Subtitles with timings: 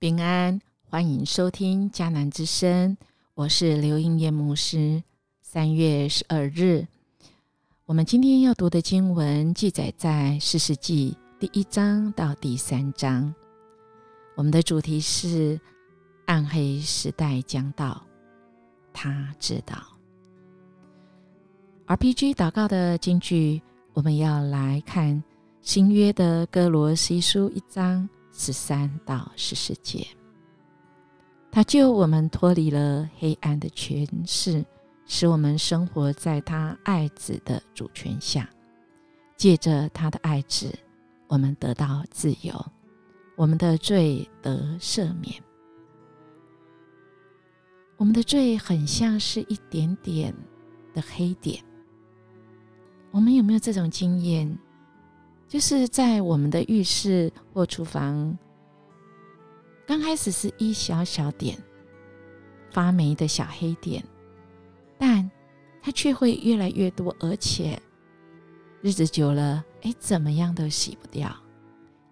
[0.00, 0.58] 平安，
[0.88, 2.96] 欢迎收听迦南之声，
[3.34, 5.02] 我是刘英叶牧师。
[5.42, 6.86] 三月十二日，
[7.84, 13.34] 我们今天要读的经文记载在《四世纪》第一章到第三章。
[14.36, 15.60] 我们的主题是
[16.24, 18.02] 暗黑时代将到，
[18.94, 19.76] 他知道。
[21.88, 23.60] RPG 祷告的经句，
[23.92, 25.22] 我们要来看
[25.60, 28.08] 新约的哥罗西书一章。
[28.42, 30.06] 十三到十四节，
[31.52, 34.64] 他救我们脱离了黑暗的权势，
[35.04, 38.48] 使我们生活在他爱子的主权下。
[39.36, 40.74] 借着他的爱子，
[41.28, 42.54] 我们得到自由，
[43.36, 45.34] 我们的罪得赦免。
[47.98, 50.34] 我们的罪很像是一点点
[50.94, 51.62] 的黑点。
[53.10, 54.58] 我们有没有这种经验？
[55.50, 58.38] 就是在我们的浴室或厨房，
[59.84, 61.58] 刚开始是一小小点
[62.70, 64.00] 发霉的小黑点，
[64.96, 65.28] 但
[65.82, 67.76] 它却会越来越多，而且
[68.80, 71.28] 日子久了，哎，怎么样都洗不掉。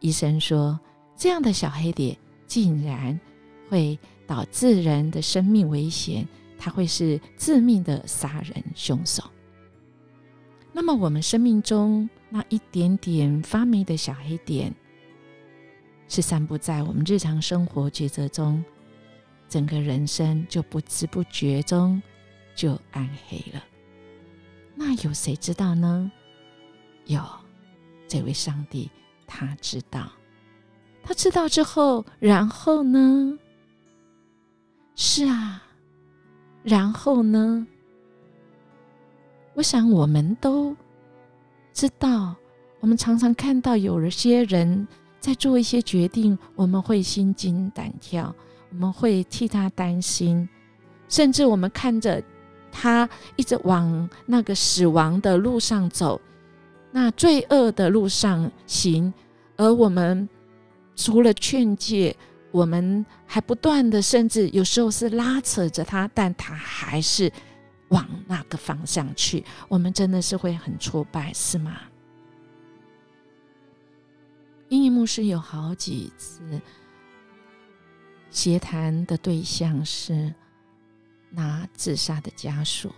[0.00, 0.76] 医生说，
[1.16, 3.18] 这样的小黑点竟然
[3.70, 6.26] 会导致人的生命危险，
[6.58, 9.22] 它会是致命的杀人凶手。
[10.80, 14.72] 那么，我们生命中那一点点发霉的小黑点，
[16.06, 18.64] 是散布在我们日常生活抉择中，
[19.48, 22.00] 整个人生就不知不觉中
[22.54, 23.60] 就暗黑了。
[24.76, 26.12] 那有谁知道呢？
[27.06, 27.20] 有
[28.06, 28.88] 这位上帝，
[29.26, 30.12] 他知道。
[31.02, 33.36] 他知道之后，然后呢？
[34.94, 35.60] 是啊，
[36.62, 37.66] 然后呢？
[39.58, 40.72] 我想，我们都
[41.72, 42.36] 知道，
[42.78, 44.86] 我们常常看到有些人
[45.18, 48.32] 在做一些决定，我们会心惊胆跳，
[48.70, 50.48] 我们会替他担心，
[51.08, 52.22] 甚至我们看着
[52.70, 56.20] 他一直往那个死亡的路上走，
[56.92, 59.12] 那罪恶的路上行，
[59.56, 60.28] 而我们
[60.94, 62.16] 除了劝诫，
[62.52, 67.32] 我们还不断的，甚至有时候是拉扯着他，但他还是。
[67.88, 71.80] 往那个方向去，我们真的是会很挫败，是吗？
[74.68, 76.60] 英语牧师有好几次
[78.30, 80.34] 协谈的对象是
[81.30, 82.92] 拿自杀的家属，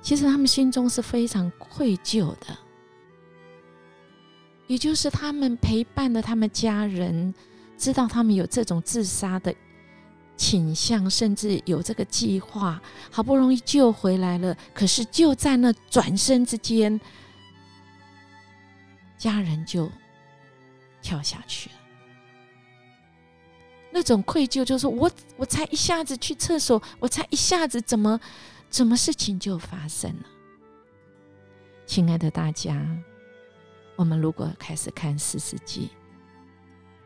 [0.00, 2.56] 其实他们心中是非常愧疚的，
[4.66, 7.34] 也就是他们陪伴的他们家人，
[7.76, 9.54] 知道他们有这种自杀的。
[10.40, 12.80] 倾向甚至有这个计划，
[13.10, 16.98] 好不容易救回来了，可是就在那转身之间，
[19.18, 19.92] 家人就
[21.02, 21.76] 跳下去了。
[23.90, 28.18] 那种愧疚，就是我我才一下子去厕所，我才一下子怎么
[28.70, 30.26] 怎么事情就发生了。
[31.84, 32.82] 亲爱的大家，
[33.94, 35.90] 我们如果开始看四世纪，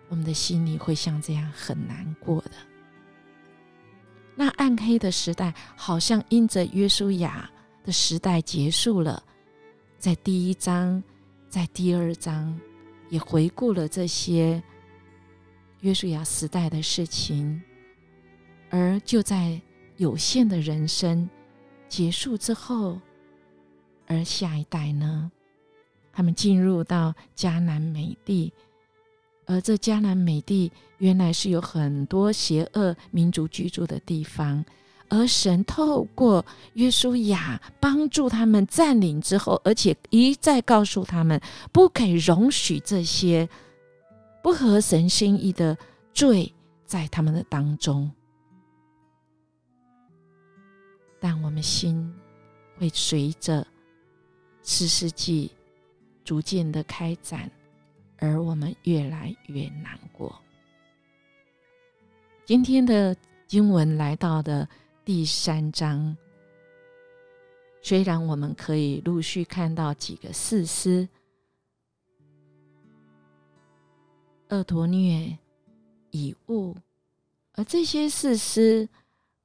[0.08, 2.52] 我们的心里会像这样很难过的。
[4.36, 7.48] 那暗黑的时代，好像因着约书亚
[7.84, 9.22] 的时代结束了，
[9.98, 11.02] 在第一章，
[11.48, 12.58] 在第二章，
[13.10, 14.62] 也回顾了这些
[15.80, 17.62] 约书亚时代的事情，
[18.70, 19.60] 而就在
[19.98, 21.28] 有限的人生
[21.88, 23.00] 结束之后，
[24.06, 25.30] 而下一代呢，
[26.12, 28.52] 他们进入到迦南美地。
[29.47, 34.65] 而这迦南美地原来是有很多邪恶民族居住的地方，
[35.09, 36.44] 而神透过
[36.75, 41.41] 约书亚帮助他们占领之后，而且一再告诉他们，
[41.72, 43.49] 不可以容许这些
[44.43, 45.76] 不合神心意的
[46.12, 46.52] 罪
[46.87, 48.11] 在他们的当中。
[51.20, 52.12] 但我们心
[52.79, 53.67] 会随着
[54.62, 55.50] 四世纪
[56.25, 57.50] 逐渐的开展。
[58.25, 60.35] 而我们越来越难过。
[62.47, 63.15] 今天的
[63.47, 64.69] 经文来到的
[65.05, 66.17] 第三章，
[67.82, 71.09] 虽然我们可以陆续看到几个事师，
[74.49, 75.38] 恶陀虐、
[76.11, 76.76] 以物，
[77.53, 78.88] 而这些事师，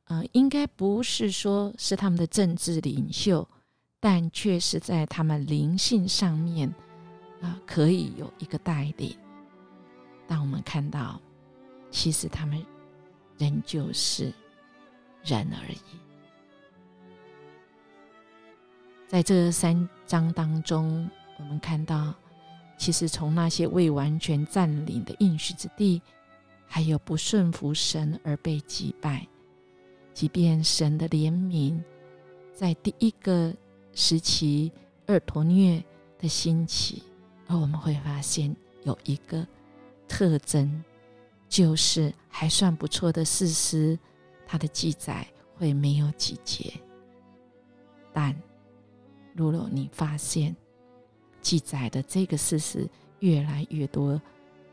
[0.05, 3.47] 呃，应该不是说是他们的政治领袖，
[3.99, 6.73] 但却是在他们灵性上面。
[7.41, 9.15] 啊，可以有一个带领，
[10.27, 11.21] 但我们看到，
[11.89, 12.63] 其实他们
[13.37, 14.33] 仍旧是
[15.23, 15.77] 人而已。
[19.07, 22.13] 在这三章当中，我们看到，
[22.77, 26.01] 其实从那些未完全占领的应许之地，
[26.67, 29.27] 还有不顺服神而被击败。
[30.13, 31.81] 即便神的怜悯
[32.53, 33.53] 在第一个
[33.93, 34.71] 时期
[35.07, 35.83] 二陀虐
[36.19, 37.01] 的兴起，
[37.49, 39.45] 而我们会发现有一个
[40.07, 40.81] 特征，
[41.49, 43.99] 就是还算不错的事实，
[44.47, 46.71] 它的记载会没有几节。
[48.13, 48.33] 但
[49.33, 50.55] 如果你发现
[51.41, 52.87] 记载的这个事实
[53.19, 54.21] 越来越多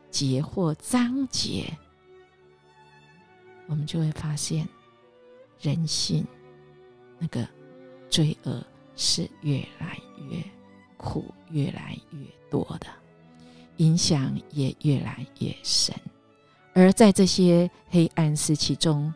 [0.09, 1.75] 节或章节，
[3.67, 4.65] 我们就会发现。
[5.59, 6.23] 人性
[7.17, 7.43] 那个
[8.11, 8.63] 罪恶
[8.95, 9.99] 是越来
[10.29, 10.39] 越
[10.97, 12.87] 苦，越来越多的
[13.77, 15.95] 影响也越来越深。
[16.73, 19.13] 而在这些黑暗时期中，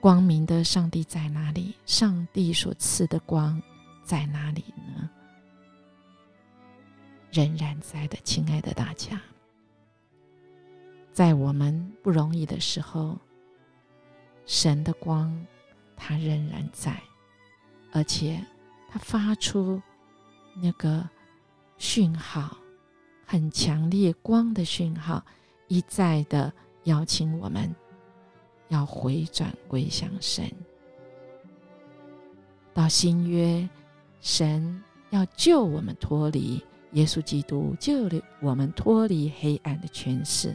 [0.00, 1.74] 光明的上帝在哪里？
[1.86, 3.60] 上帝所赐的光
[4.04, 4.64] 在哪里
[4.96, 5.10] 呢？
[7.30, 9.20] 仍然在的，亲爱的大家，
[11.12, 13.18] 在我们不容易的时候。
[14.44, 15.46] 神的光，
[15.96, 17.00] 它仍然在，
[17.92, 18.44] 而且
[18.92, 19.80] 它发出
[20.60, 21.08] 那个
[21.78, 22.54] 讯号，
[23.24, 25.24] 很强烈光的讯号，
[25.68, 26.52] 一再的
[26.84, 27.74] 邀请我们
[28.68, 30.44] 要回转归向神。
[32.74, 33.66] 到新约，
[34.20, 36.62] 神要救我们脱离
[36.92, 40.54] 耶稣基督，救了我们脱离黑暗的权势，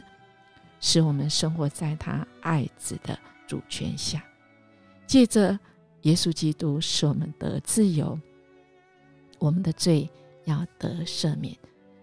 [0.78, 3.18] 使我们生活在他爱子的。
[3.48, 4.22] 主权下，
[5.06, 5.58] 借着
[6.02, 8.20] 耶稣基督使我们得自由，
[9.38, 10.08] 我们的罪
[10.44, 11.56] 要得赦免，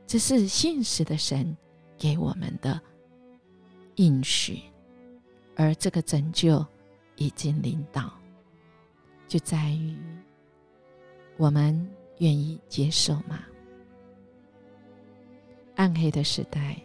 [0.07, 1.55] 这是信实的神
[1.97, 2.79] 给我们的
[3.95, 4.61] 应许。
[5.55, 6.65] 而这个拯救
[7.15, 8.11] 已经临到，
[9.27, 9.95] 就在于
[11.37, 11.89] 我们
[12.19, 13.43] 愿意接受吗？
[15.75, 16.77] 暗黑的时代，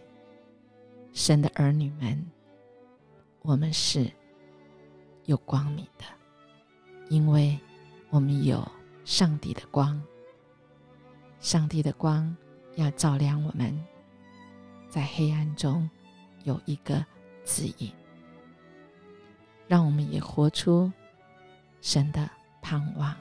[1.13, 2.25] 神的儿女们，
[3.41, 4.11] 我们是。
[5.25, 6.05] 有光明的，
[7.09, 7.57] 因为
[8.09, 8.67] 我们有
[9.05, 10.01] 上帝的光。
[11.41, 12.33] 上帝的光
[12.75, 13.77] 要照亮我们，
[14.87, 15.89] 在黑暗中
[16.43, 17.03] 有一个
[17.43, 17.91] 指引，
[19.67, 20.91] 让我们也活出
[21.81, 22.29] 神的
[22.61, 23.13] 盼望。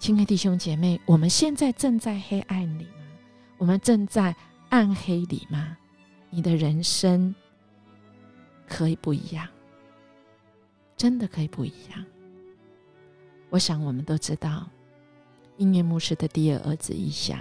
[0.00, 3.06] 亲爱的弟兄姐妹，我们现在正在黑暗里吗？
[3.58, 4.34] 我们正在
[4.68, 5.78] 暗黑里吗？
[6.30, 7.32] 你的人生
[8.66, 9.48] 可以不一样。
[10.96, 12.04] 真的可以不一样。
[13.50, 14.68] 我想我们都知道，
[15.58, 17.38] 音乐牧师的第二儿子一想，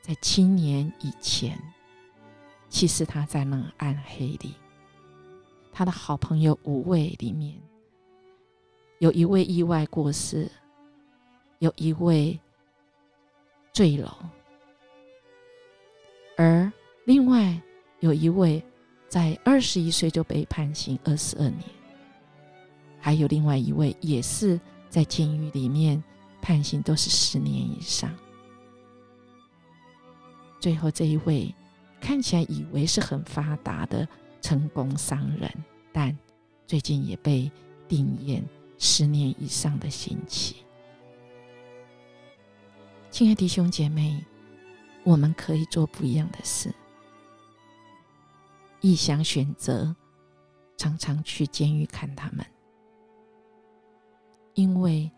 [0.00, 1.58] 在七年以前，
[2.68, 4.54] 其实他在那暗黑里，
[5.72, 7.52] 他的好朋友五位里面，
[9.00, 10.48] 有一位意外过世，
[11.58, 12.38] 有一位
[13.72, 14.08] 坠楼，
[16.36, 16.72] 而
[17.06, 17.60] 另外
[17.98, 18.62] 有一位
[19.08, 21.62] 在二十一岁就被判刑二十二年。
[23.00, 26.02] 还有另外一位，也是在监狱里面
[26.46, 28.08] 判刑，都是十年以上。
[30.60, 31.52] 最后这一位
[32.00, 34.08] 看起来以为是很发达的
[34.40, 35.52] 成功商人，
[35.92, 36.16] 但
[36.64, 37.50] 最近也被
[37.88, 38.48] 定验
[38.78, 40.54] 十年以上的刑期。
[43.10, 44.24] 亲爱的弟兄姐妹，
[45.02, 46.72] 我们可以做不一样的事，
[48.80, 49.92] 异想选择，
[50.76, 52.46] 常常去监狱看他们。
[54.54, 55.10] 因为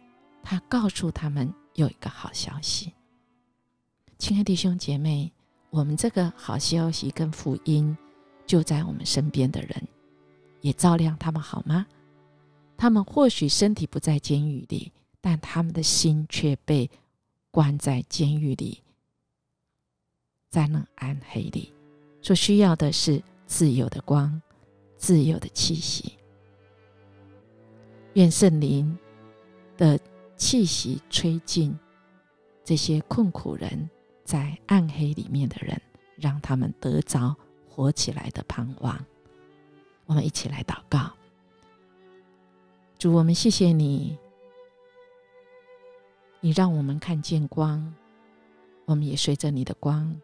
[0.51, 2.91] 他告诉他们有一个好消息，
[4.17, 5.31] 亲爱的弟兄姐妹，
[5.69, 7.95] 我们这个好消息跟福音
[8.47, 9.87] 就在我们身边的人，
[10.63, 11.87] 也照亮他们好吗？
[12.79, 14.91] 他们或许身体不在监狱里，
[15.21, 16.91] 但他们的心却被
[17.51, 18.83] 关在监狱里，
[20.49, 21.75] 在那暗黑里，
[22.23, 24.41] 所需要的是自由的光，
[24.97, 26.15] 自由的气息。
[28.15, 28.97] 愿圣灵。
[29.77, 29.97] 的
[30.39, 31.77] 气息吹进
[32.65, 33.91] 这些困苦人，
[34.25, 35.79] 在暗黑里面的人，
[36.17, 37.37] 让他们得着
[37.69, 39.05] 活起来的盼望。
[40.07, 41.11] 我们一起来祷告，
[42.99, 44.17] 主，我们谢谢你，
[46.41, 47.93] 你让我们看见光，
[48.87, 50.19] 我们也随着你的光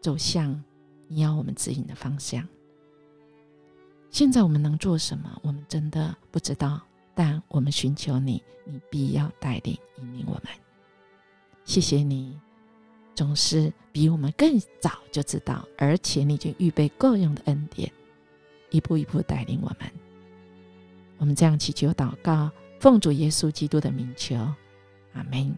[0.00, 0.62] 走向
[1.08, 2.46] 你要我们指引的方向。
[4.10, 5.38] 现在我们能做什么？
[5.42, 6.80] 我们真的不知道。
[7.14, 10.44] 但我们寻求你，你必要带领引领我们。
[11.64, 12.38] 谢谢你，
[13.14, 17.90] 总是比我们更早就知道，而且你就预备够用的恩典，
[18.70, 19.90] 一步一步带领我们。
[21.18, 22.50] 我们这样祈求祷告，
[22.80, 24.36] 奉主耶稣基督的名求，
[25.12, 25.56] 阿门。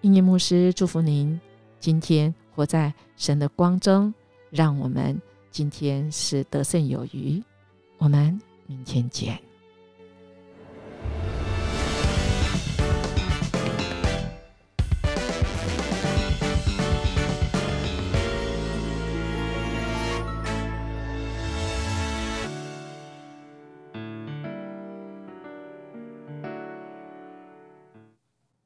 [0.00, 1.40] 音乐牧师祝福您，
[1.78, 4.12] 今天活在神的光中，
[4.50, 7.40] 让我们今天是得胜有余，
[7.98, 9.43] 我们明天见。